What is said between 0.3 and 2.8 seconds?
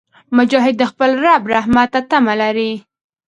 مجاهد د خپل رب رحمت ته تمه لري.